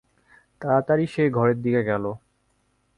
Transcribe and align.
তাড়া 0.61 0.79
তাড়ি 0.81 1.05
সেই 1.07 1.29
ঘরের 1.29 1.57
দিকে 1.61 1.81
গেল। 1.83 2.05